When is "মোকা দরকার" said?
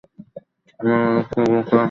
1.41-1.79